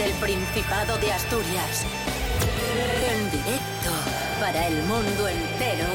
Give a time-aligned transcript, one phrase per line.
[0.00, 1.84] Desde el Principado de Asturias.
[3.10, 3.90] En directo
[4.40, 5.86] para el mundo entero.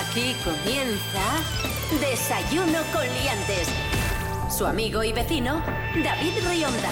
[0.00, 1.40] Aquí comienza
[2.00, 3.68] Desayuno con Liantes.
[4.54, 5.62] Su amigo y vecino,
[6.04, 6.90] David Rionda.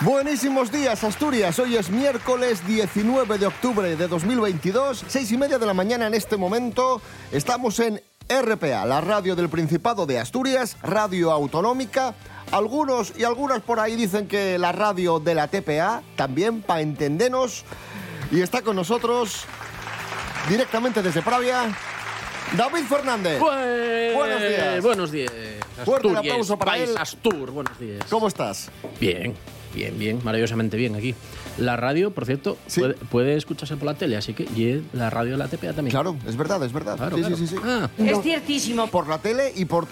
[0.00, 1.58] Buenísimos días, Asturias.
[1.58, 6.14] Hoy es miércoles 19 de octubre de 2022, seis y media de la mañana en
[6.14, 7.02] este momento.
[7.30, 8.00] Estamos en
[8.30, 12.14] RPA, la radio del Principado de Asturias, radio autonómica.
[12.52, 17.64] Algunos y algunas por ahí dicen que la radio de la TPA, también para entendernos.
[18.32, 19.44] Y está con nosotros,
[20.48, 21.74] directamente desde Pravia,
[22.56, 23.38] David Fernández.
[23.38, 24.82] Pues, Buenos días.
[24.82, 25.32] Buenos días.
[25.84, 26.98] Fuerte el Asturias, aplauso para País él.
[26.98, 28.04] Astur, buenos días.
[28.10, 28.70] ¿Cómo estás?
[29.00, 29.34] Bien,
[29.74, 31.14] bien, bien, maravillosamente bien aquí.
[31.58, 32.80] La radio, por cierto, Sí.
[32.80, 35.90] puede, puede escucharse por la tele, así que y la radio de la TPA también.
[35.90, 36.96] Claro, es verdad, es verdad.
[36.96, 37.36] Claro, sí, claro.
[37.36, 37.62] sí, sí, sí.
[37.64, 38.86] Ah, Es ciertísimo.
[38.88, 39.86] Por la tele y por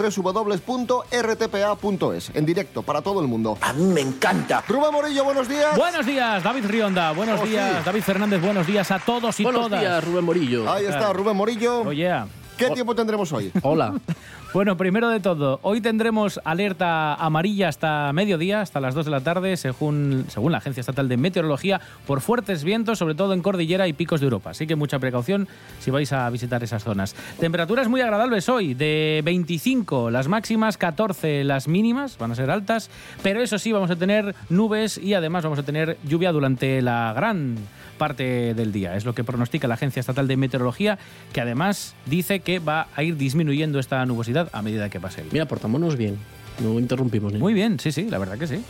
[1.09, 3.59] www.rtpa.es, en directo, para todo el mundo.
[3.61, 4.63] A mí me encanta.
[4.69, 5.77] Rubén Morillo, buenos días.
[5.77, 7.13] Buenos días, David Rionda.
[7.13, 7.83] Buenos Oh, días, sí.
[7.85, 8.41] David Fernández.
[8.43, 9.81] Buenos días a todos y buenos todas.
[9.81, 10.71] días, Rubén Morillo.
[10.73, 11.81] Ahí está, Rubén Morillo.
[11.83, 12.11] Oye,
[12.57, 13.53] ¿Qué tiempo tendremos hoy?
[13.63, 13.95] Hola.
[14.55, 19.21] bueno, primero de todo, hoy tendremos alerta amarilla hasta mediodía, hasta las 2 de la
[19.21, 23.87] tarde, según, según la Agencia Estatal de Meteorología, por fuertes vientos, sobre todo en Cordillera
[23.89, 24.51] y Picos de Europa.
[24.51, 25.49] Así que mucha precaución
[25.81, 27.15] si vais a visitar esas zonas.
[27.39, 32.91] Temperaturas muy agradables hoy, de 25 las máximas, 14 las mínimas, van a ser altas,
[33.23, 37.13] pero eso sí, vamos a tener nubes y además vamos a tener lluvia durante la
[37.15, 37.57] gran
[37.99, 38.97] parte del día.
[38.97, 40.99] Es lo que pronostica la Agencia Estatal de Meteorología,
[41.33, 45.27] que además dice que va a ir disminuyendo esta nubosidad a medida que pase el
[45.29, 45.33] día.
[45.35, 46.19] Mira, portamonos bien.
[46.61, 47.39] No interrumpimos ni.
[47.39, 48.61] Muy bien, sí, sí, la verdad que sí.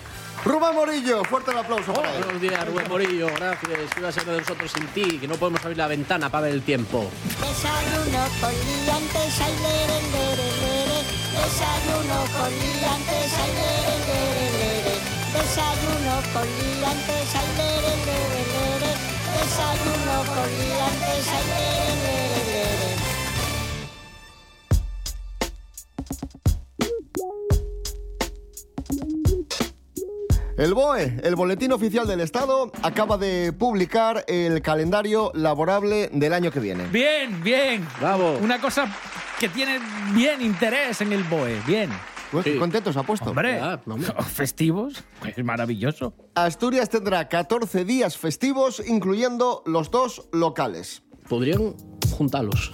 [0.45, 2.23] Rubén Morillo, fuerte el aplauso para él.
[2.23, 3.27] Buenos días, Rubén Morillo.
[3.35, 3.95] Gracias.
[3.95, 5.19] ¿Qué va a ser de nosotros sin ti?
[5.19, 7.11] Que no podemos abrir la ventana para ver el tiempo.
[7.41, 11.01] Desayuno con liantes, ay, lere, lere, lere.
[11.33, 14.95] Desayuno con liantes, ay, lere, lere, lere.
[15.33, 19.08] Desayuno con liantes, ay, lere, lere, lere.
[19.41, 21.29] Desayuno con liantes.
[30.59, 36.51] El BOE, el Boletín Oficial del Estado, acaba de publicar el calendario laborable del año
[36.51, 36.85] que viene.
[36.89, 37.87] Bien, bien.
[38.01, 38.39] Bravo.
[38.43, 38.93] Una cosa
[39.39, 39.79] que tiene
[40.15, 41.63] bien interés en el BOE.
[41.65, 41.91] Bien.
[42.31, 42.57] Pues, Sí.
[42.59, 43.31] contentos ha puesto.
[43.31, 44.13] Hombre, Ah, hombre.
[44.33, 45.03] festivos.
[45.37, 46.15] Es maravilloso.
[46.35, 51.03] Asturias tendrá 14 días festivos, incluyendo los dos locales.
[51.29, 51.75] Podrían
[52.17, 52.73] juntarlos.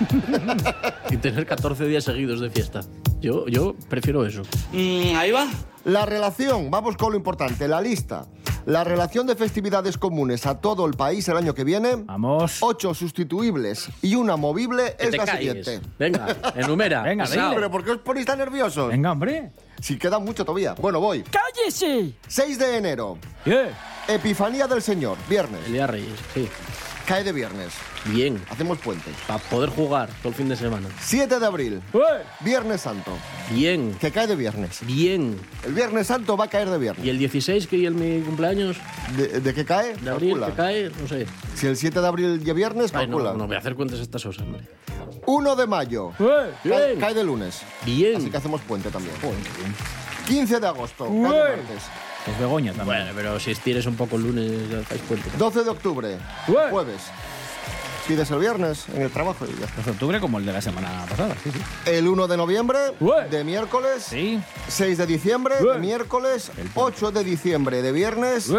[1.10, 2.80] y tener 14 días seguidos de fiesta.
[3.20, 4.42] Yo, yo prefiero eso.
[4.72, 5.48] ahí va.
[5.84, 8.26] La relación, vamos con lo importante, la lista.
[8.68, 11.96] La relación de festividades comunes a todo el país el año que viene.
[12.04, 12.58] Vamos.
[12.60, 15.64] Ocho sustituibles y una movible Que es la calles.
[15.64, 15.88] siguiente.
[15.98, 17.00] Venga, enumera.
[17.02, 17.44] Venga, dile.
[17.54, 18.90] Pero ¿por qué os ponéis tan nerviosos?
[18.90, 19.52] Venga, hombre.
[19.80, 20.74] Si queda mucho todavía.
[20.74, 21.22] Bueno, voy.
[21.22, 22.12] ¡Cállese!
[22.26, 23.16] 6 de enero.
[23.42, 23.70] ¿Qué?
[24.06, 25.60] Epifanía del Señor, viernes.
[25.64, 26.46] El día de Reyes, sí.
[27.08, 27.72] Cae de viernes.
[28.04, 28.38] Bien.
[28.50, 29.10] Hacemos puente.
[29.26, 30.88] Para poder jugar todo el fin de semana.
[31.00, 31.98] 7 de abril, ¡Eh!
[32.40, 33.12] Viernes Santo.
[33.50, 33.94] Bien.
[33.98, 34.80] Que cae de viernes.
[34.84, 35.40] Bien.
[35.64, 37.08] El Viernes Santo va a caer de ¿Y viernes.
[37.08, 38.76] el 16, que es mi cumpleaños?
[39.16, 39.94] ¿De, de qué cae?
[39.96, 40.46] ¿De abril Calcula.
[40.48, 40.90] que cae?
[41.00, 41.26] No sé.
[41.54, 43.32] Si el 7 de abril y viernes, Ay, no, calcula.
[43.38, 44.64] no voy a hacer cuentas estas cosas, hombre.
[45.24, 46.10] 1 de mayo.
[46.18, 46.52] ¡Eh!
[46.68, 47.00] Cae, Bien.
[47.00, 47.62] cae de lunes.
[47.86, 48.16] Bien.
[48.16, 49.14] Así que hacemos puente también.
[50.26, 51.06] 15 de agosto.
[51.06, 51.82] Cae de martes.
[52.30, 52.98] Es Begoña también.
[53.04, 55.30] Bueno, pero si estires un poco el lunes, ya hacéis puente.
[55.38, 56.16] 12 de octubre.
[56.48, 56.70] Ué.
[56.70, 57.02] Jueves.
[58.06, 59.76] Pides el viernes en el trabajo y ya está.
[59.76, 61.34] 12 de octubre como el de la semana pasada.
[61.44, 61.58] Sí, sí.
[61.86, 63.28] El 1 de noviembre, Ué.
[63.28, 64.02] de miércoles.
[64.02, 64.40] Sí.
[64.68, 65.74] 6 de diciembre, Ué.
[65.74, 66.50] de miércoles.
[66.74, 68.50] 8 de diciembre, de viernes.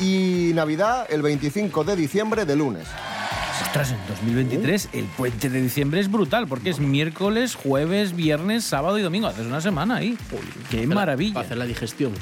[0.00, 2.86] Y Navidad, el 25 de diciembre, de lunes.
[3.62, 8.98] Ostras, en 2023 el puente de diciembre es brutal porque es miércoles, jueves, viernes, sábado
[8.98, 9.26] y domingo.
[9.28, 10.16] Haces una semana ahí.
[10.70, 11.34] ¡Qué maravilla!
[11.34, 12.12] Para hacer la digestión.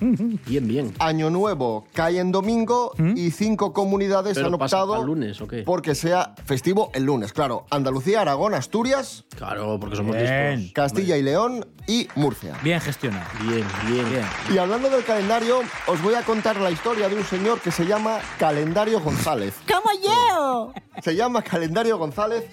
[0.46, 0.94] bien, bien.
[0.98, 5.62] Año Nuevo cae en domingo y cinco comunidades ¿Pero han optado lunes o qué?
[5.62, 7.32] porque sea festivo el lunes.
[7.32, 10.56] Claro, Andalucía, Aragón, Asturias, Claro, porque somos Bien.
[10.56, 10.72] listos.
[10.74, 12.54] Castilla y León y Murcia.
[12.62, 13.24] Bien gestionado.
[13.42, 14.08] Bien, bien.
[14.10, 14.24] Bien.
[14.52, 17.86] Y hablando del calendario, os voy a contar la historia de un señor que se
[17.86, 19.54] llama Calendario González.
[19.66, 20.72] ¡Como yo!
[21.02, 22.44] Se llama Calendario González.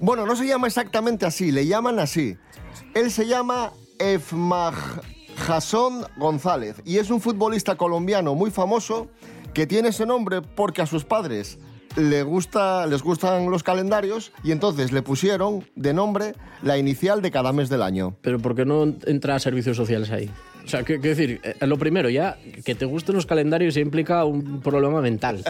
[0.00, 2.36] Bueno, no se llama exactamente así, le llaman así.
[2.94, 4.74] Él se llama Efmaj
[5.36, 9.08] Jason González y es un futbolista colombiano muy famoso
[9.54, 11.58] que tiene ese nombre porque a sus padres
[12.24, 17.52] gusta, les gustan los calendarios y entonces le pusieron de nombre la inicial de cada
[17.52, 18.16] mes del año.
[18.20, 20.30] Pero ¿por qué no entra a servicios sociales ahí?
[20.68, 24.22] O sea, quiero decir, eh, lo primero, ya que te gusten los calendarios ya implica
[24.26, 25.42] un problema mental,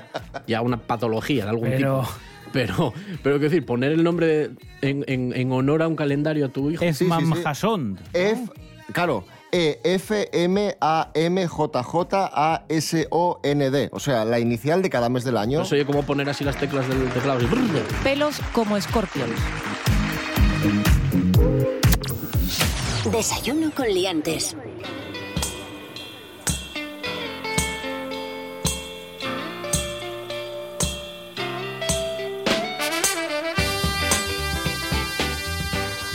[0.47, 2.13] ya una patología de algún Pero- tipo.
[2.53, 4.51] Pero, pero quiero decir, poner el nombre
[4.81, 6.83] en, en- en honor a un calendario a tu hijo.
[6.85, 7.25] Es Sí, sí, sí.
[7.25, 7.99] Mamjasond.
[8.15, 8.39] Ef,
[8.93, 9.81] claro, E
[12.69, 13.89] F-M-A-M-J-J-A-S-O-N-D.
[13.93, 15.59] O sea, la inicial de cada mes del año.
[15.59, 17.41] No sé cómo poner así las teclas del teclado.
[17.49, 17.83] brrr.
[18.05, 19.29] Pelos como escorpión.
[23.13, 24.57] Desayuno con liantes.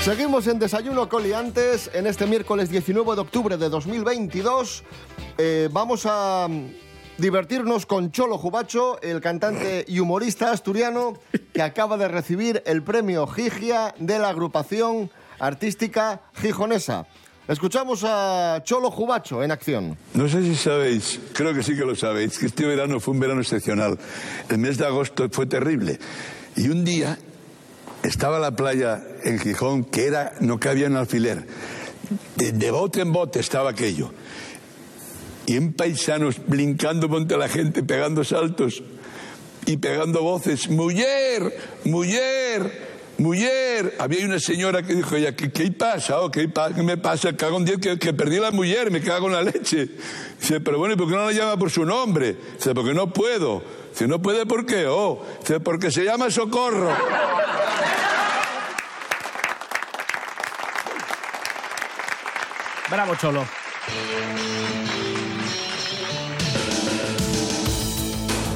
[0.03, 4.83] Seguimos en Desayuno Coliantes en este miércoles 19 de octubre de 2022.
[5.37, 6.65] Eh, vamos a mm,
[7.17, 11.13] divertirnos con Cholo Jubacho, el cantante y humorista asturiano
[11.53, 15.09] que acaba de recibir el premio Gigia de la agrupación
[15.39, 17.07] artística gijonesa.
[17.47, 19.97] Escuchamos a Cholo Jubacho en acción.
[20.15, 23.21] No sé si sabéis, creo que sí que lo sabéis, que este verano fue un
[23.21, 23.97] verano excepcional.
[24.49, 25.97] El mes de agosto fue terrible.
[26.57, 27.17] Y un día
[28.03, 31.45] estaba la playa en Gijón que era, no cabía un alfiler.
[32.35, 34.11] De, bote en bote estaba aquello.
[35.45, 38.83] Y en paisanos brincando monte la gente, pegando saltos
[39.65, 40.69] y pegando voces.
[40.69, 41.53] ¡Mujer!
[41.85, 42.92] ¡Mujer!
[43.23, 43.95] ¡Mujer!
[43.99, 46.19] Había una señora que dijo ella, ¿qué, qué pasa?
[46.19, 46.49] Oh, ¿qué,
[46.83, 47.31] me pasa?
[47.31, 49.87] Cago en Dios que, que perdí la mujer, me cago en la leche.
[50.41, 52.35] Dice, pero bueno, ¿y por qué no la llama por su nombre?
[52.57, 53.63] Dice, porque no puedo.
[53.91, 54.87] Dice, ¿no puede por qué?
[54.87, 56.93] Oh, dice, porque se llama Socorro.
[62.89, 63.45] Bravo, Cholo.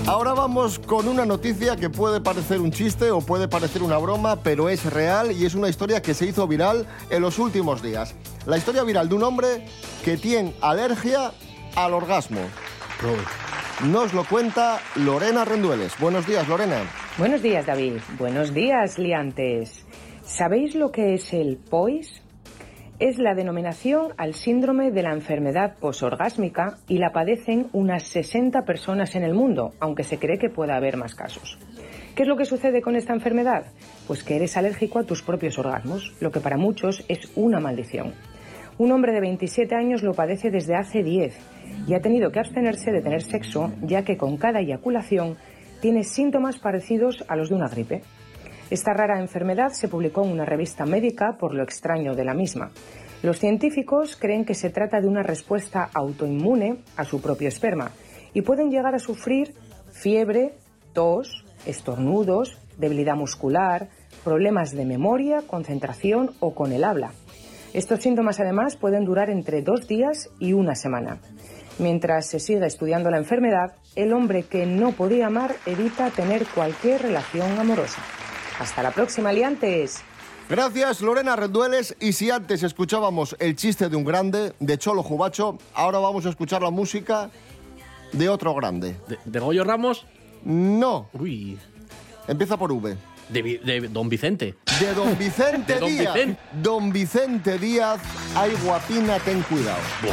[0.08, 4.38] Ahora vamos con una noticia que puede parecer un chiste o puede parecer una broma,
[4.42, 8.16] pero es real y es una historia que se hizo viral en los últimos días.
[8.46, 9.66] La historia viral de un hombre
[10.06, 11.34] que tiene alergia
[11.76, 12.40] al orgasmo.
[13.84, 15.92] Nos lo cuenta Lorena Rendueles.
[16.00, 16.84] Buenos días, Lorena.
[17.18, 17.96] Buenos días, David.
[18.18, 19.86] Buenos días, liantes.
[20.24, 22.22] ¿Sabéis lo que es el POIS?
[23.00, 29.14] Es la denominación al síndrome de la enfermedad posorgásmica y la padecen unas 60 personas
[29.14, 31.60] en el mundo, aunque se cree que pueda haber más casos.
[32.16, 33.68] ¿Qué es lo que sucede con esta enfermedad?
[34.08, 38.14] Pues que eres alérgico a tus propios orgasmos, lo que para muchos es una maldición.
[38.80, 41.38] Un hombre de 27 años lo padece desde hace 10
[41.88, 45.38] y ha tenido que abstenerse de tener sexo ya que con cada eyaculación
[45.82, 48.02] tiene síntomas parecidos a los de una gripe.
[48.70, 52.72] Esta rara enfermedad se publicó en una revista médica por lo extraño de la misma.
[53.24, 57.92] Los científicos creen que se trata de una respuesta autoinmune a su propio esperma
[58.34, 59.54] y pueden llegar a sufrir
[59.92, 60.54] fiebre,
[60.94, 63.88] tos, estornudos, debilidad muscular,
[64.24, 67.12] problemas de memoria, concentración o con el habla.
[67.74, 71.20] Estos síntomas además pueden durar entre dos días y una semana.
[71.80, 77.04] Mientras se sigue estudiando la enfermedad, el hombre que no podía amar evita tener cualquier
[77.04, 78.02] relación amorosa.
[78.60, 80.02] Hasta la próxima, liantes.
[80.50, 81.96] Gracias, Lorena Rendueles.
[82.00, 86.30] Y si antes escuchábamos el chiste de un grande, de Cholo Jubacho, ahora vamos a
[86.30, 87.30] escuchar la música
[88.14, 88.96] de otro grande.
[89.08, 90.06] ¿De, de Goyo Ramos?
[90.44, 91.58] No, Uy.
[92.28, 92.96] empieza por V.
[93.30, 94.56] De, Don Vicente.
[94.80, 96.14] De Don Vicente De Don Díaz.
[96.14, 96.42] Vicente.
[96.64, 98.00] Don Vicente Díaz,
[98.36, 99.82] ay guapina, ten cuidado.
[100.02, 100.12] Ay,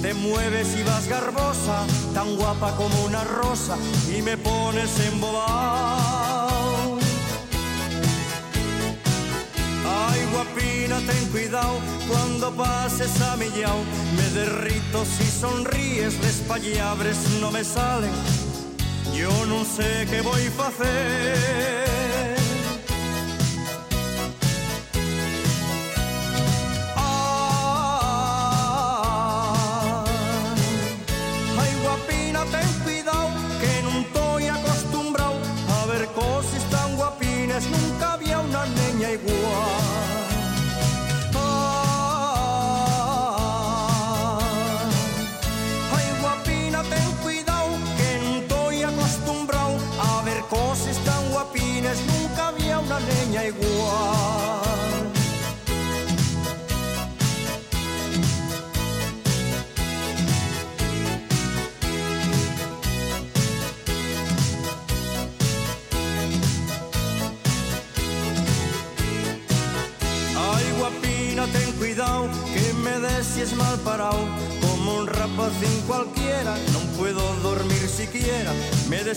[0.00, 1.84] Te mueves y vas garbosa,
[2.14, 3.76] tan guapa como una rosa,
[4.16, 6.98] y me pones embobado.
[9.84, 13.82] Ay, guapina, ten cuidado, cuando pases a mi yao,
[14.16, 18.12] me derrito si sonríes, despallabres no me salen.
[19.12, 21.87] Yo no sé qué voy a hacer.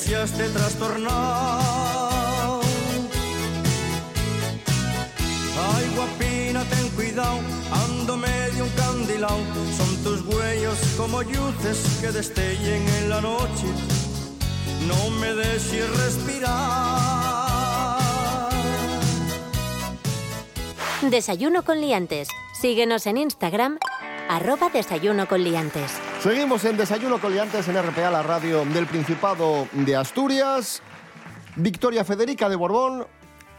[0.09, 0.43] Este
[5.73, 7.39] Ay, guapina, ten cuidado,
[7.71, 9.39] ando medio un candilao.
[9.77, 13.67] Son tus huellos como luces que destellen en la noche.
[14.87, 16.49] No me dejes respirar.
[21.09, 22.27] Desayuno con liantes.
[22.59, 23.77] Síguenos en Instagram,
[24.29, 25.91] arroba desayuno con liantes.
[26.21, 30.83] Seguimos en Desayuno Coliantes en RPA, la radio del Principado de Asturias.
[31.55, 33.07] Victoria Federica de Borbón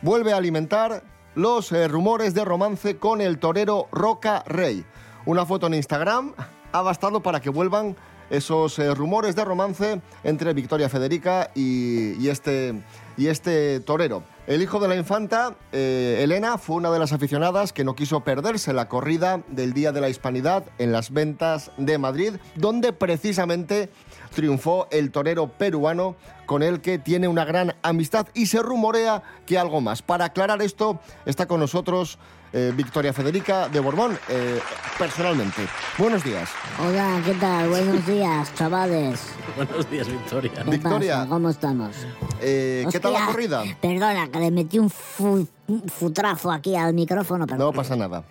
[0.00, 1.02] vuelve a alimentar
[1.34, 4.84] los eh, rumores de romance con el torero Roca Rey.
[5.26, 6.34] Una foto en Instagram
[6.70, 7.96] ha bastado para que vuelvan
[8.30, 12.80] esos eh, rumores de romance entre Victoria Federica y, este,
[13.16, 14.22] y este torero.
[14.48, 18.24] El hijo de la infanta, eh, Elena, fue una de las aficionadas que no quiso
[18.24, 23.88] perderse la corrida del Día de la Hispanidad en las ventas de Madrid, donde precisamente
[24.34, 29.58] triunfó el torero peruano con el que tiene una gran amistad y se rumorea que
[29.58, 30.02] algo más.
[30.02, 32.18] Para aclarar esto, está con nosotros
[32.52, 34.60] eh, Victoria Federica de Borbón, eh,
[34.98, 35.62] personalmente.
[35.98, 36.48] Buenos días.
[36.78, 37.68] Hola, ¿qué tal?
[37.68, 39.20] Buenos días, chavales.
[39.56, 40.52] Buenos días, Victoria.
[40.64, 41.14] ¿Qué Victoria.
[41.16, 41.28] pasa?
[41.28, 41.96] ¿Cómo estamos?
[42.40, 43.62] Eh, ¿Qué tal la corrida?
[43.80, 47.46] Perdona, que le metí un, fu- un futrazo aquí al micrófono.
[47.46, 47.58] Pero...
[47.58, 48.24] No pasa nada.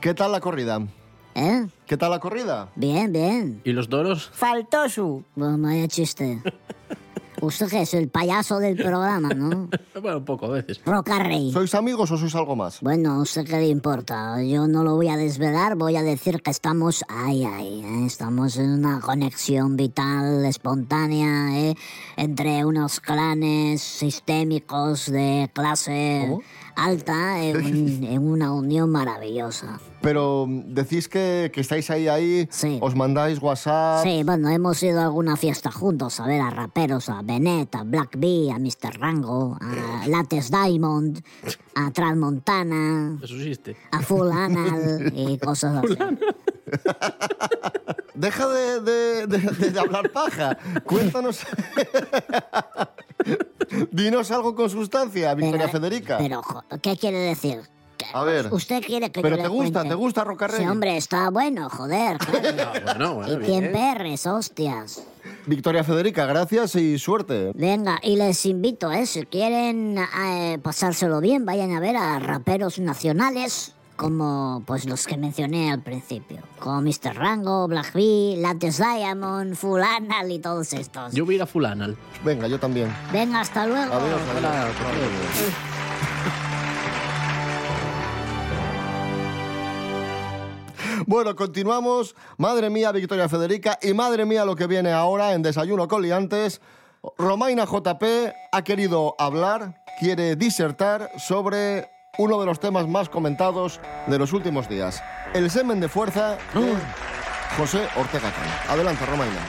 [0.00, 0.80] ¿Qué tal la corrida?
[1.34, 1.66] ¿Eh?
[1.86, 2.68] ¿Qué tal la corrida?
[2.76, 3.60] Bien, bien.
[3.64, 4.30] ¿Y los toros?
[4.32, 5.22] Faltó su.
[5.34, 6.40] Bueno, vaya chiste.
[7.40, 9.68] Usted que es el payaso del programa, ¿no?
[10.00, 10.80] Bueno, un poco a veces.
[10.84, 11.50] Roca Rey.
[11.52, 12.80] ¿Sois amigos o sois algo más?
[12.80, 14.42] Bueno, ¿usted qué le importa?
[14.42, 18.06] Yo no lo voy a desvelar, voy a decir que estamos ahí, ahí, ¿eh?
[18.06, 21.74] estamos en una conexión vital, espontánea, ¿eh?
[22.16, 26.38] entre unos clanes sistémicos de clase
[26.76, 29.80] alta en, en una unión maravillosa.
[30.06, 32.48] Pero decís que, que estáis ahí, ahí,
[32.80, 34.04] os mandáis WhatsApp.
[34.04, 37.82] Sí, bueno, hemos ido a alguna fiesta juntos a ver a raperos, a Benet, a
[37.82, 39.00] Black B, a Mr.
[39.00, 41.20] Rango, a Lattes Diamond,
[41.74, 43.76] a Transmontana, Eso existe.
[43.90, 45.96] a Full Anal y cosas así.
[48.14, 50.56] Deja de, de- de- de hablar paja.
[50.84, 51.40] Cuéntanos.
[53.90, 56.18] Dinos algo con sustancia, Victoria Federica.
[56.18, 56.42] Pero,
[56.80, 57.62] ¿qué quiere decir?
[58.12, 58.48] A ver.
[58.50, 59.88] ¿Usted quiere que Pero yo te le gusta, cuente?
[59.88, 60.60] te gusta Roca Rey.
[60.60, 62.18] Sí, hombre, está bueno, joder.
[62.18, 62.80] claro.
[62.84, 63.46] Bueno, bueno, y bien.
[63.46, 65.02] cien perres, hostias.
[65.46, 67.52] Victoria Federica, gracias y suerte.
[67.54, 69.06] Venga, y les invito, ¿eh?
[69.06, 75.16] Si quieren eh, pasárselo bien, vayan a ver a raperos nacionales como pues los que
[75.16, 76.38] mencioné al principio.
[76.58, 77.14] Como Mr.
[77.14, 81.12] Rango, Black B, Lattes Diamond, Full Anal y todos estos.
[81.12, 81.96] Yo voy a ir a Fulanal.
[82.24, 82.94] Venga, yo también.
[83.12, 83.92] Venga, hasta luego.
[83.92, 85.75] Adiós, adiós.
[91.06, 92.16] Bueno, continuamos.
[92.36, 93.78] Madre mía, Victoria Federica.
[93.80, 96.60] Y madre mía, lo que viene ahora en Desayuno con Liantes.
[97.16, 98.02] Romaina JP
[98.50, 104.68] ha querido hablar, quiere disertar sobre uno de los temas más comentados de los últimos
[104.68, 105.00] días.
[105.32, 106.74] El semen de fuerza de
[107.56, 108.52] José Ortega Cano.
[108.68, 109.40] Adelante, Romaina.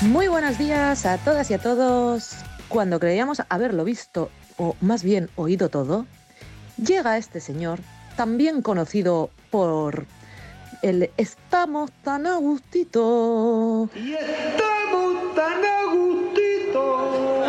[0.00, 2.36] Muy buenos días a todas y a todos.
[2.68, 6.06] Cuando creíamos haberlo visto, o más bien oído todo,
[6.82, 7.80] llega este señor,
[8.16, 10.06] también conocido por
[10.82, 13.88] el Estamos tan a gustito.
[13.94, 17.44] Y estamos tan a gustito.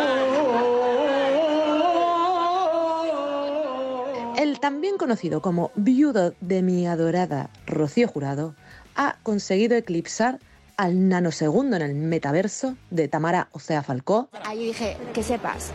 [4.38, 8.54] El también conocido como viudo de mi adorada Rocío Jurado
[8.94, 10.38] ha conseguido eclipsar
[10.76, 15.72] al nanosegundo en el metaverso de Tamara Ocea Falcó Ahí dije, que sepas,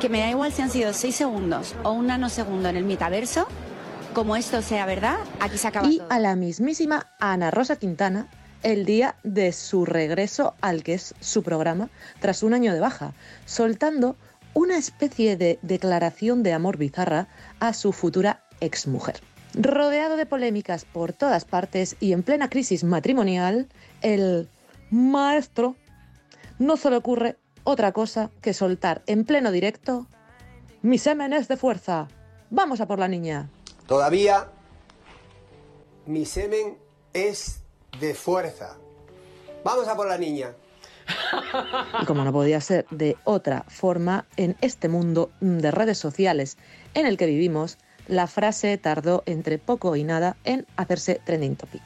[0.00, 3.46] que me da igual si han sido seis segundos o un nanosegundo en el metaverso,
[4.14, 6.08] como esto sea verdad, aquí se acaba y todo.
[6.10, 8.28] a la mismísima Ana Rosa Quintana
[8.62, 13.14] el día de su regreso al que es su programa tras un año de baja,
[13.46, 14.16] soltando
[14.54, 17.28] una especie de declaración de amor bizarra
[17.60, 19.20] a su futura exmujer.
[19.54, 23.68] Rodeado de polémicas por todas partes y en plena crisis matrimonial,
[24.02, 24.48] el
[24.90, 25.76] maestro
[26.58, 30.08] no se le ocurre otra cosa que soltar en pleno directo
[30.80, 32.06] mi semen es de fuerza.
[32.50, 33.50] Vamos a por la niña.
[33.88, 34.48] Todavía
[36.04, 36.76] mi semen
[37.14, 37.62] es
[37.98, 38.76] de fuerza.
[39.64, 40.52] Vamos a por la niña.
[42.02, 46.58] Y como no podía ser de otra forma, en este mundo de redes sociales
[46.92, 47.78] en el que vivimos,
[48.08, 51.82] la frase tardó entre poco y nada en hacerse trending topic.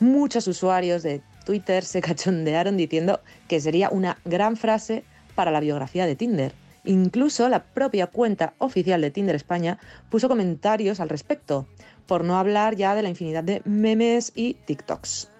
[0.00, 5.04] Muchos usuarios de Twitter se cachondearon diciendo que sería una gran frase
[5.34, 6.52] para la biografía de Tinder.
[6.84, 11.66] Incluso la propia cuenta oficial de Tinder España puso comentarios al respecto,
[12.06, 15.30] por no hablar ya de la infinidad de memes y TikToks.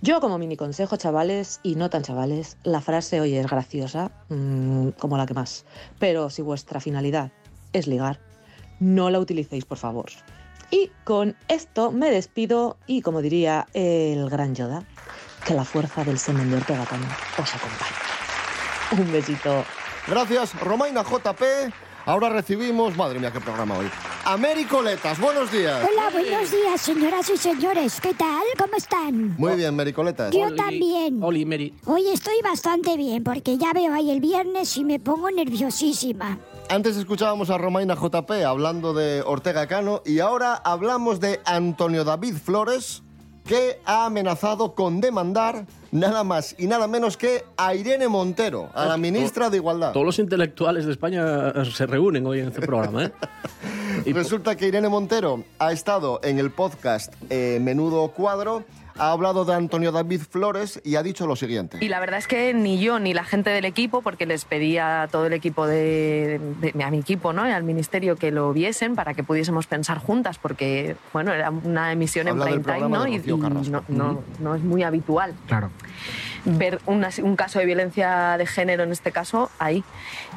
[0.00, 4.90] Yo como mini consejo, chavales y no tan chavales, la frase hoy es graciosa, mm,
[4.90, 5.64] como la que más.
[5.98, 7.32] Pero si vuestra finalidad
[7.72, 8.20] es ligar,
[8.78, 10.06] no la utilicéis, por favor.
[10.70, 14.84] Y con esto me despido y como diría el gran Yoda,
[15.44, 19.02] que la fuerza del semen de Ortega os acompañe.
[19.02, 19.64] Un besito.
[20.08, 21.42] Gracias, Romaina JP.
[22.06, 23.86] Ahora recibimos, madre mía, qué programa hoy.
[24.24, 25.86] Americoletas, buenos días.
[25.86, 28.00] Hola, buenos días, señoras y señores.
[28.00, 28.42] ¿Qué tal?
[28.58, 29.34] ¿Cómo están?
[29.36, 30.34] Muy bien, Mericoletas.
[30.34, 31.22] Yo también.
[31.22, 31.74] Oli, Mary.
[31.84, 36.38] Hoy estoy bastante bien porque ya veo ahí el viernes y me pongo nerviosísima.
[36.70, 42.36] Antes escuchábamos a Romaina JP hablando de Ortega Cano y ahora hablamos de Antonio David
[42.42, 43.02] Flores,
[43.48, 48.84] que ha amenazado con demandar nada más y nada menos que a Irene Montero, a
[48.84, 49.92] la ministra de Igualdad.
[49.92, 53.12] Todos los intelectuales de España se reúnen hoy en este programa, ¿eh?
[54.04, 58.64] Y resulta que Irene Montero ha estado en el podcast eh, Menudo Cuadro,
[58.98, 61.78] ha hablado de Antonio David Flores y ha dicho lo siguiente.
[61.80, 65.02] Y la verdad es que ni yo ni la gente del equipo, porque les pedía
[65.02, 67.48] a todo el equipo de, de- a mi equipo, ¿no?
[67.48, 71.92] Y al ministerio que lo viesen para que pudiésemos pensar juntas, porque bueno, era una
[71.92, 73.06] emisión Habla en prime time, ¿no?
[73.06, 75.70] Y, no, no- no es muy habitual Claro.
[76.44, 79.84] ver una- un caso de violencia de género en este caso ahí.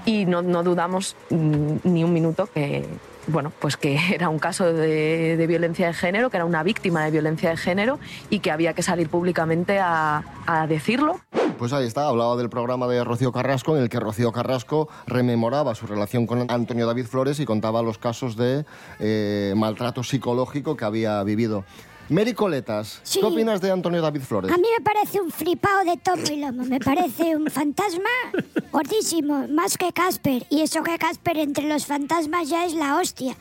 [0.06, 2.86] Y no, no dudamos mm, ni un minuto que,
[3.28, 7.12] bueno, pues que era un caso de, violencia de género, que era una víctima de
[7.12, 8.00] violencia de género
[8.30, 11.20] y que había que salir públicamente a, a decirlo.
[11.58, 15.76] Pues ahí está, hablaba del programa de Rocío Carrasco en el que Rocío Carrasco rememoraba
[15.76, 18.66] su relación con Antonio David Flores y contaba los casos de
[19.00, 21.64] eh, maltrato psicológico que había vivido.
[22.12, 23.22] Mary Coletas, Sí.
[23.22, 24.52] ¿qué opinas de Antonio David Flores?
[24.52, 26.66] A mí me parece un flipado de topo y lomo.
[26.66, 28.10] Me parece un fantasma
[28.74, 30.46] gordísimo, más que Casper.
[30.50, 33.36] Y eso que Casper entre los fantasmas ya es la hostia.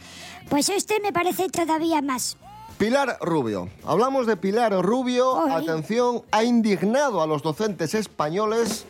[0.49, 2.37] Pues este me parece todavía más.
[2.79, 3.69] Pilar Rubio.
[3.85, 5.43] Hablamos de Pilar Rubio.
[5.43, 5.65] Ay.
[5.69, 8.87] Atención, ha indignado a los docentes españoles.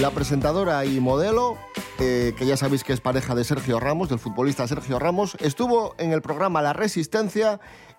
[0.00, 1.56] La presentadora y modelo,
[1.98, 5.96] eh, que ya sabéis que es pareja de Sergio Ramos, del futbolista Sergio Ramos, estuvo
[5.98, 7.58] en el programa La Resistencia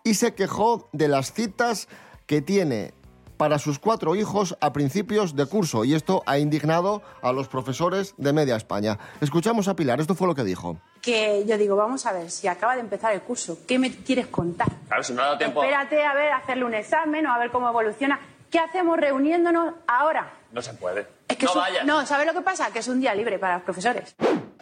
[0.09, 1.87] y se quejó de las citas
[2.25, 2.93] que tiene
[3.37, 5.85] para sus cuatro hijos a principios de curso.
[5.85, 8.97] Y esto ha indignado a los profesores de media España.
[9.21, 10.77] Escuchamos a Pilar, esto fue lo que dijo.
[11.01, 14.27] que yo digo, vamos a ver, si acaba de empezar el curso, ¿qué me quieres
[14.27, 14.67] contar?
[14.87, 15.63] Claro, si no ha dado tiempo.
[15.63, 18.19] Espérate a ver, hacerle un examen o a ver cómo evoluciona.
[18.51, 20.33] ¿Qué hacemos reuniéndonos ahora?
[20.51, 21.07] No se puede.
[21.27, 21.85] Es que no es un- vayas.
[21.85, 22.71] no, ¿sabes lo que pasa?
[22.73, 24.15] Que es un día libre para los profesores.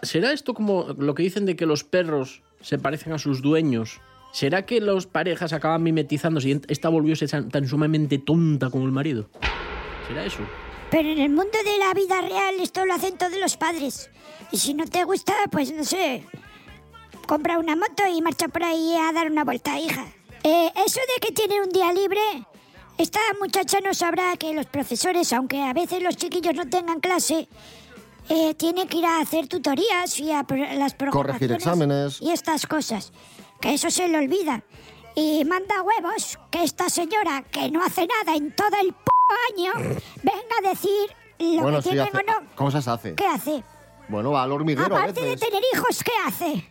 [0.03, 3.99] ¿Será esto como lo que dicen de que los perros se parecen a sus dueños?
[4.31, 8.91] ¿Será que las parejas acaban mimetizándose y esta volvióse tan, tan sumamente tonta como el
[8.91, 9.29] marido?
[10.07, 10.39] ¿Será eso?
[10.91, 14.09] Pero en el mundo de la vida real esto lo hacen todos los padres.
[14.51, 16.23] Y si no te gusta, pues no sé,
[17.27, 20.05] compra una moto y marcha por ahí a dar una vuelta, hija.
[20.43, 22.21] Eh, eso de que tiene un día libre,
[22.97, 27.49] esta muchacha no sabrá que los profesores, aunque a veces los chiquillos no tengan clase,
[28.29, 32.21] eh, tienen que ir a hacer tutorías y a las Corregir exámenes.
[32.21, 33.11] y estas cosas.
[33.61, 34.63] Que eso se le olvida.
[35.15, 39.11] Y manda huevos que esta señora, que no hace nada en todo el p
[39.53, 39.71] año,
[40.23, 42.55] venga a decir lo bueno, que sí, hace, o no.
[42.55, 43.15] cosas hace.
[43.15, 43.63] ¿Qué hace?
[44.09, 46.65] Bueno, va al hormiguero a Aparte de tener hijos, ¿qué hace?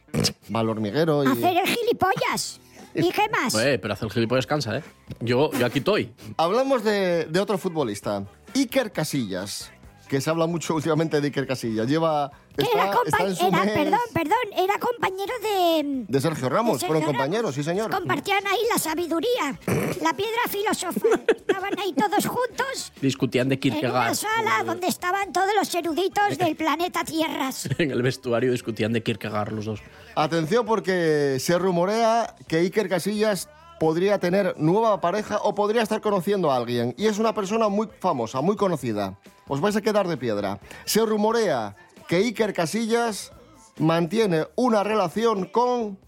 [0.55, 1.27] Va al hormiguero y...
[1.27, 2.61] Hacer el gilipollas.
[2.95, 3.55] ¿Y qué más?
[3.57, 4.83] Eh, pero hacer el gilipollas cansa, ¿eh?
[5.21, 6.15] Yo, yo aquí estoy.
[6.37, 9.71] Hablamos de, de otro futbolista, Iker Casillas,
[10.09, 11.87] que se habla mucho últimamente de Iker Casillas.
[11.87, 12.31] Lleva...
[12.59, 13.23] era Está,
[13.63, 16.05] en perdón, perdón, era compañero de...
[16.09, 16.75] de Sergio Ramos.
[16.75, 17.91] de Sergio Fueron compañeros, sí señor.
[17.91, 19.59] Compartían ahí la sabiduría,
[20.03, 21.25] la piedra filosofal.
[21.29, 24.15] Estaban ahí todos juntos Discutían de en una Kierkegaard.
[24.15, 27.69] sala donde estaban todos los eruditos del planeta Tierras.
[27.79, 29.81] En el vestuario discutían de Kierkegaard los dos.
[30.15, 36.51] Atención porque se rumorea que Iker Casillas podría tener nueva pareja o podría estar conociendo
[36.51, 36.95] a alguien.
[36.97, 39.19] Y es una persona muy famosa, muy conocida.
[39.49, 40.59] Os vais a quedar de piedra.
[40.85, 41.77] Se rumorea
[42.09, 43.33] que Iker Casillas
[43.79, 45.99] mantiene una relación con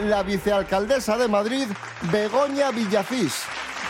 [0.00, 1.66] la vicealcaldesa de Madrid,
[2.10, 3.42] Begoña Villacís,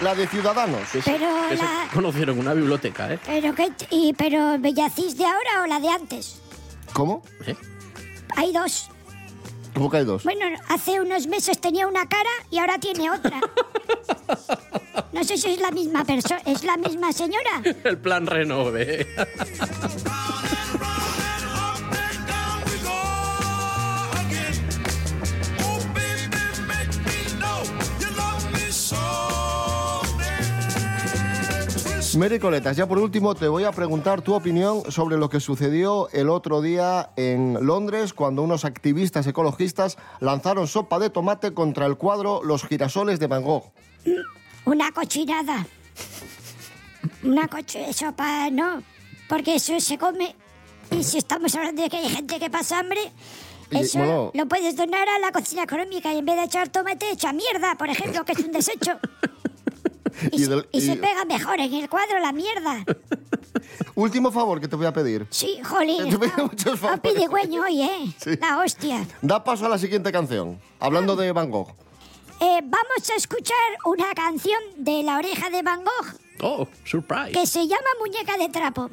[0.02, 0.82] la de Ciudadanos.
[0.92, 1.02] Pero
[1.48, 3.18] Que se la- conocieron en una biblioteca, ¿eh?
[3.24, 6.40] Pero qué, y, pero Bellacís de ahora o la de antes.
[6.92, 7.22] ¿Cómo?
[8.36, 8.90] Hay dos.
[9.74, 10.22] ¿Cómo que hay dos?
[10.24, 13.40] Bueno, hace unos meses tenía una cara y ahora tiene otra.
[15.12, 17.60] No sé si es la misma persona, es la misma señora.
[17.84, 19.06] El plan renove.
[32.16, 36.08] Mary Coletas, ya por último te voy a preguntar tu opinión sobre lo que sucedió
[36.12, 41.96] el otro día en Londres cuando unos activistas ecologistas lanzaron sopa de tomate contra el
[41.96, 43.72] cuadro Los girasoles de Van Gogh.
[44.64, 45.66] Una cochinada.
[47.22, 48.82] Una coche sopa, no.
[49.28, 50.36] Porque eso se come.
[50.90, 53.00] Y si estamos hablando de que hay gente que pasa hambre,
[53.70, 57.10] eso bueno- lo puedes donar a la cocina económica y en vez de echar tomate,
[57.10, 58.92] echa mierda, por ejemplo, que es un desecho.
[60.32, 62.84] Y del- Y se y- pega mejor en el cuadro la mierda.
[63.94, 65.26] Último favor que te voy a pedir.
[65.30, 66.08] Sí, jolín.
[66.10, 67.00] Te pido muchos está favores.
[67.14, 68.14] pidigüeño hoy, ¿eh?
[68.18, 68.30] Sí.
[68.40, 69.06] La hostia.
[69.22, 70.60] Da paso a la siguiente canción.
[70.80, 71.68] Hablando de Van Gogh.
[72.40, 77.30] Eh, vamos a escuchar una canción de La Oreja de Van Gogh Oh, surprise.
[77.32, 78.90] que se llama Muñeca de Trapo.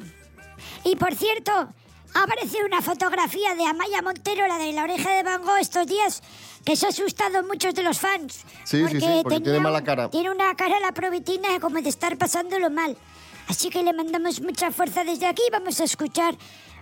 [0.84, 1.68] Y por cierto,
[2.14, 6.22] aparecido una fotografía de Amaya Montero, la de La Oreja de Van Gogh, estos días,
[6.64, 8.44] que se ha asustado a muchos de los fans.
[8.64, 10.10] Sí, sí, sí, porque tiene mala cara.
[10.10, 12.96] Tiene una cara la probitina como de estar pasándolo mal.
[13.48, 15.42] Así que le mandamos mucha fuerza desde aquí.
[15.50, 16.36] Vamos a escuchar.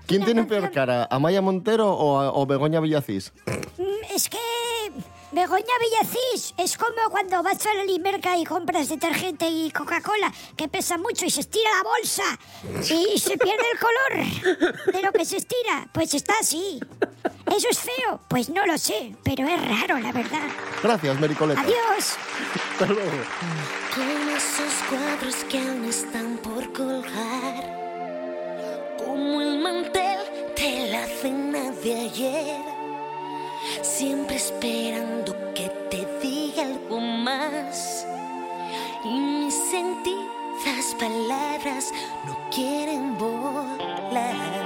[0.07, 0.61] ¿Quién tiene canción.
[0.63, 1.09] peor cara?
[1.11, 3.33] ¿Amaya Montero o, o Begoña Villacís?
[3.79, 4.39] Mm, Es que
[5.33, 10.67] Begoña Villacís es como cuando vas a la limerca y compras detergente y Coca-Cola que
[10.67, 12.25] pesa mucho y se estira la bolsa
[12.83, 15.87] y se pierde el color de lo que se estira.
[15.93, 16.81] Pues está así.
[17.47, 18.21] ¿Eso es feo?
[18.29, 20.49] Pues no lo sé, pero es raro, la verdad.
[20.83, 21.61] Gracias, Mericoleta.
[21.61, 22.17] Adiós.
[22.73, 23.11] Hasta luego.
[23.95, 27.79] Con esos cuadros que aún están por colgar,
[28.99, 30.19] como el mantel
[30.57, 32.80] de la cena de ayer,
[33.83, 38.07] siempre esperando que te diga algo más.
[39.05, 41.93] Y mis sentidas palabras
[42.27, 44.60] no quieren volar.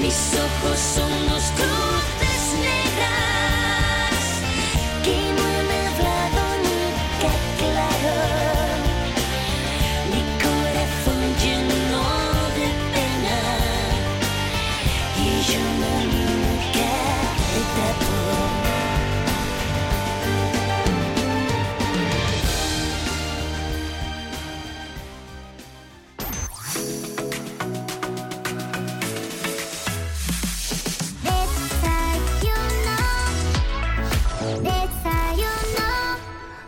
[0.00, 2.17] Mis ojos son dos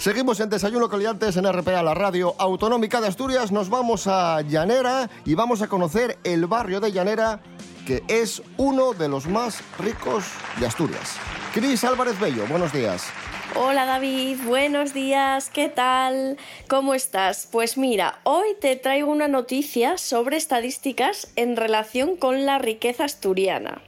[0.01, 3.53] Seguimos en Desayuno Coliantes en RPA, la radio autonómica de Asturias.
[3.53, 7.43] Nos vamos a Llanera y vamos a conocer el barrio de Llanera,
[7.87, 10.25] que es uno de los más ricos
[10.59, 11.19] de Asturias.
[11.53, 13.09] Cris Álvarez Bello, buenos días.
[13.55, 16.39] Hola David, buenos días, ¿qué tal?
[16.67, 17.47] ¿Cómo estás?
[17.53, 23.83] Pues mira, hoy te traigo una noticia sobre estadísticas en relación con la riqueza asturiana.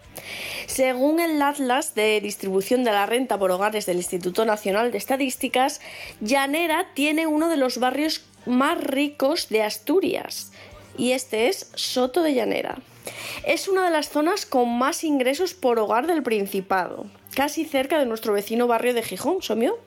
[0.67, 5.81] Según el Atlas de distribución de la renta por hogares del Instituto Nacional de Estadísticas,
[6.21, 10.53] Llanera tiene uno de los barrios más ricos de Asturias
[10.97, 12.79] y este es Soto de Llanera.
[13.45, 18.07] Es una de las zonas con más ingresos por hogar del Principado, casi cerca de
[18.07, 19.79] nuestro vecino barrio de Gijón, Somio,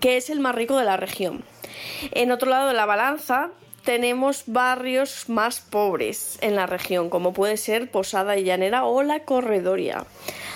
[0.00, 1.44] que es el más rico de la región.
[2.12, 3.50] En otro lado de la balanza
[3.84, 9.24] tenemos barrios más pobres en la región, como puede ser Posada y Llanera o la
[9.24, 10.06] Corredoria.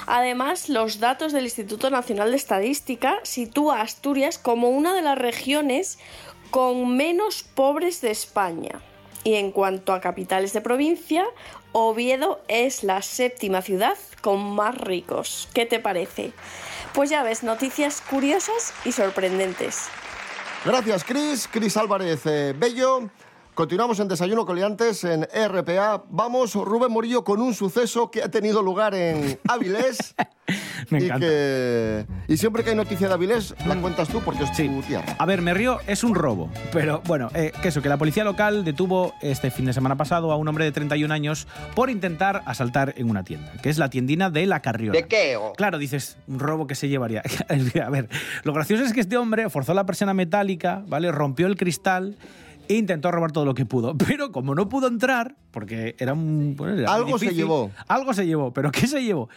[0.06, 5.18] Además, los datos del Instituto Nacional de Estadística sitúa a Asturias como una de las
[5.18, 5.98] regiones
[6.50, 8.80] con menos pobres de España.
[9.24, 11.24] Y en cuanto a capitales de provincia,
[11.72, 15.48] Oviedo es la séptima ciudad con más ricos.
[15.52, 16.30] ¿Qué te parece?
[16.94, 19.88] Pues ya ves, noticias curiosas y sorprendentes.
[20.66, 21.48] Gracias, Cris.
[21.48, 23.08] Cris Álvarez eh, Bello.
[23.54, 26.02] Continuamos en Desayuno Coliantes en RPA.
[26.08, 30.16] Vamos, Rubén Morillo, con un suceso que ha tenido lugar en Avilés.
[30.90, 31.26] Me y, encanta.
[31.26, 35.16] que, y siempre que hay noticia de Avilés, la cuentas tú porque es tu tierra.
[35.18, 36.50] A ver, me río, es un robo.
[36.72, 40.32] Pero bueno, eh, que eso, que la policía local detuvo este fin de semana pasado
[40.32, 43.90] a un hombre de 31 años por intentar asaltar en una tienda, que es la
[43.90, 44.98] tiendina de La Carriola.
[44.98, 45.36] ¿De qué?
[45.36, 45.52] o?
[45.52, 47.22] Claro, dices, un robo que se llevaría.
[47.84, 48.08] a ver,
[48.44, 51.10] lo gracioso es que este hombre forzó la persiana metálica, ¿vale?
[51.12, 52.16] Rompió el cristal
[52.68, 53.96] e intentó robar todo lo que pudo.
[54.06, 56.54] Pero como no pudo entrar, porque era un.
[56.56, 57.70] bueno, era muy Algo se llevó.
[57.88, 58.52] Algo se llevó.
[58.52, 59.28] ¿Pero qué se llevó?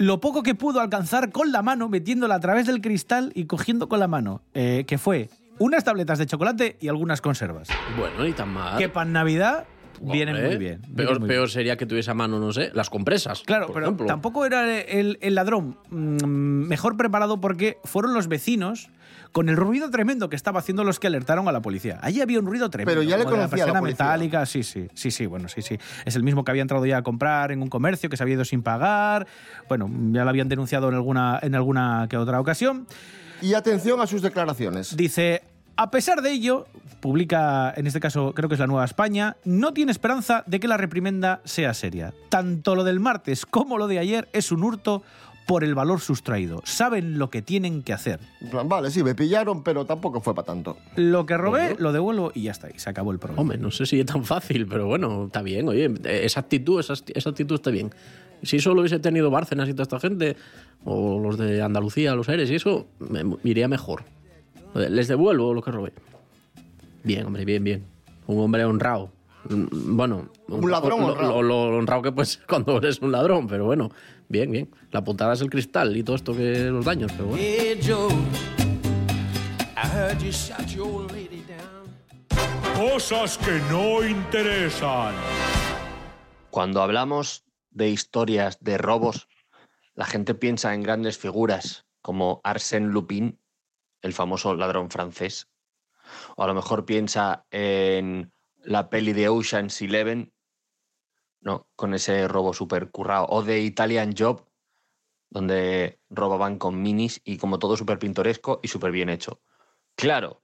[0.00, 3.90] Lo poco que pudo alcanzar con la mano, metiéndola a través del cristal y cogiendo
[3.90, 7.68] con la mano, eh, que fue unas tabletas de chocolate y algunas conservas.
[7.98, 8.78] Bueno, ni tan mal.
[8.78, 9.66] Que para Navidad
[10.00, 10.80] vienen Hombre, muy bien.
[10.82, 13.42] vienen Peor, muy peor sería que tuviese a mano, no sé, las compresas.
[13.44, 14.06] Claro, por pero ejemplo.
[14.06, 16.24] tampoco era el, el ladrón mm,
[16.68, 18.90] mejor preparado porque fueron los vecinos
[19.32, 21.98] con el ruido tremendo que estaba haciendo los que alertaron a la policía.
[22.02, 23.00] Allí había un ruido tremendo.
[23.00, 24.04] Pero ya le conocía a la persiana policía.
[24.06, 25.78] metálica, sí, sí, sí, sí, bueno, sí, sí.
[26.04, 28.34] Es el mismo que había entrado ya a comprar en un comercio, que se había
[28.34, 29.26] ido sin pagar.
[29.68, 32.86] Bueno, ya lo habían denunciado en alguna, en alguna que otra ocasión.
[33.40, 34.96] Y atención a sus declaraciones.
[34.96, 35.42] Dice,
[35.76, 36.66] a pesar de ello,
[37.00, 40.68] publica, en este caso creo que es la Nueva España, no tiene esperanza de que
[40.68, 42.12] la reprimenda sea seria.
[42.28, 45.02] Tanto lo del martes como lo de ayer es un hurto
[45.46, 46.60] por el valor sustraído.
[46.64, 48.20] Saben lo que tienen que hacer.
[48.66, 50.76] Vale, sí, me pillaron, pero tampoco fue para tanto.
[50.94, 51.76] Lo que robé, Bueno.
[51.80, 53.42] lo devuelvo y ya está, y se acabó el problema.
[53.42, 55.68] Hombre, no sé si es tan fácil, pero bueno, está bien.
[55.68, 57.90] Oye, esa actitud, esa, esa actitud está bien.
[58.42, 60.36] Si solo hubiese tenido Bárcenas y toda esta gente,
[60.84, 64.04] o los de Andalucía, los Eres y eso, me, me iría mejor.
[64.74, 65.92] Les devuelvo lo que robé.
[67.02, 67.84] Bien, hombre, bien, bien.
[68.26, 69.10] Un hombre honrado.
[69.48, 71.42] Mm, Bueno, Un ladrón lo, honrado.
[71.42, 73.90] Lo, lo honrado que pues cuando eres un ladrón, pero bueno,
[74.28, 74.70] bien, bien.
[74.92, 77.42] La putada es el cristal y todo esto que los daños, pero bueno.
[77.42, 78.12] Hey Joe,
[79.76, 81.90] I heard you shot your lady down.
[82.76, 85.14] Cosas que no interesan.
[86.50, 89.28] Cuando hablamos de historias de robos,
[89.94, 93.38] la gente piensa en grandes figuras como Arsène Lupin,
[94.02, 95.48] el famoso ladrón francés.
[96.36, 98.32] O a lo mejor piensa en
[98.62, 100.32] la peli de Ocean's Eleven,
[101.40, 101.68] ¿no?
[101.76, 103.26] Con ese robo súper currado.
[103.28, 104.46] O de Italian Job,
[105.28, 109.40] donde robaban con minis y como todo súper pintoresco y súper bien hecho.
[109.94, 110.42] Claro,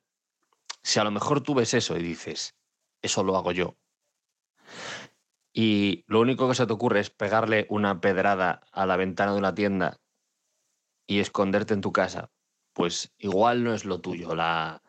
[0.82, 2.56] si a lo mejor tú ves eso y dices,
[3.02, 3.76] eso lo hago yo,
[5.52, 9.38] y lo único que se te ocurre es pegarle una pedrada a la ventana de
[9.38, 10.00] una tienda
[11.06, 12.30] y esconderte en tu casa,
[12.76, 14.82] pues igual no es lo tuyo la,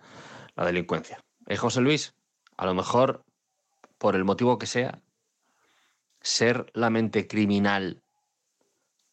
[0.58, 1.23] la delincuencia.
[1.45, 2.15] ¿Eh, José Luis?
[2.58, 3.23] A lo mejor,
[3.97, 5.00] por el motivo que sea,
[6.19, 8.04] ser la mente criminal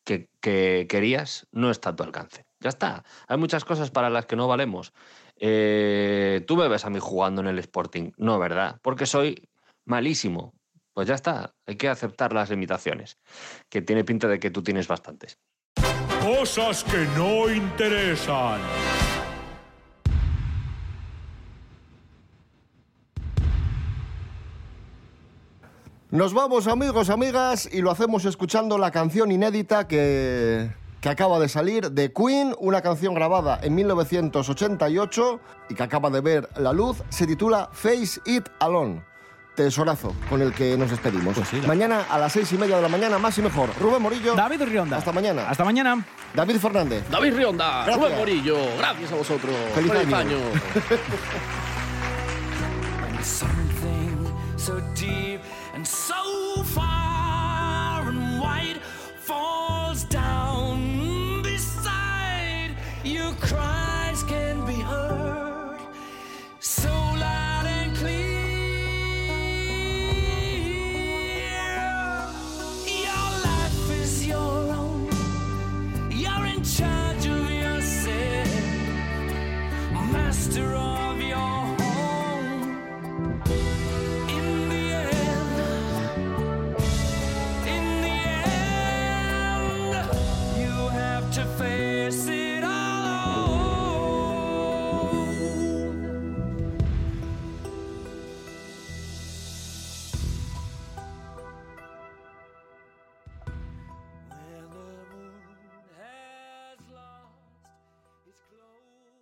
[0.03, 2.47] que, que querías no está a tu alcance.
[2.59, 3.05] Ya está.
[3.29, 4.93] Hay muchas cosas para las que no valemos.
[5.37, 8.11] Eh, tú me ves a mí jugando en el Sporting.
[8.17, 8.81] No, ¿verdad?
[8.83, 9.49] Porque soy
[9.85, 10.53] malísimo.
[10.95, 11.55] Pues ya está.
[11.67, 13.19] Hay que aceptar las limitaciones.
[13.69, 15.39] Que tiene pinta de que tú tienes bastantes.
[16.45, 18.61] Cosas que no interesan.
[26.11, 31.49] Nos vamos, amigos, amigas, y lo hacemos escuchando la canción inédita que, que acaba de
[31.49, 37.03] salir de Queen, una canción grabada en 1988 y que acaba de ver la luz.
[37.09, 39.14] Se titula Face It Alone.
[39.55, 41.37] Tesorazo con el que nos despedimos.
[41.67, 43.71] mañana a las seis y media de la mañana, más y mejor.
[43.81, 44.35] Rubén Morillo.
[44.35, 44.97] David Rionda.
[44.97, 45.49] Hasta mañana.
[45.49, 46.05] Hasta mañana.
[46.35, 47.09] David Fernández.
[47.09, 47.97] David Rionda, Gracias.
[47.97, 49.55] Rubén Morillo, gracias a vosotros.
[49.75, 50.17] Feliz año.
[50.17, 50.37] año.